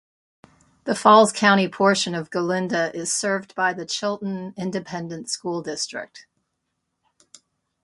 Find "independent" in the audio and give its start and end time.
4.57-5.29